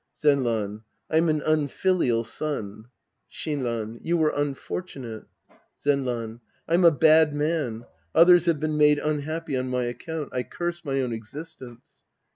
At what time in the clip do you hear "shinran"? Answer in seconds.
3.31-3.99